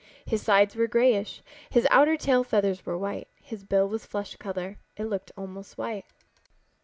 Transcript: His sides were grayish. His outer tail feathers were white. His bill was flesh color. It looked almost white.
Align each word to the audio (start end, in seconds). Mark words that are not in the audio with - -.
His 0.25 0.41
sides 0.41 0.75
were 0.75 0.87
grayish. 0.87 1.43
His 1.69 1.85
outer 1.91 2.17
tail 2.17 2.43
feathers 2.43 2.83
were 2.87 2.97
white. 2.97 3.27
His 3.39 3.63
bill 3.63 3.87
was 3.87 4.03
flesh 4.03 4.35
color. 4.37 4.79
It 4.97 5.03
looked 5.03 5.31
almost 5.37 5.77
white. 5.77 6.05